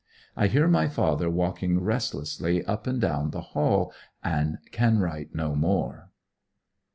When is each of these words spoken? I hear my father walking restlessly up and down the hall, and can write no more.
I 0.35 0.47
hear 0.47 0.67
my 0.67 0.87
father 0.87 1.29
walking 1.29 1.79
restlessly 1.79 2.65
up 2.65 2.87
and 2.87 2.99
down 2.99 3.29
the 3.29 3.41
hall, 3.53 3.93
and 4.23 4.57
can 4.71 4.97
write 4.97 5.35
no 5.35 5.55
more. 5.55 6.09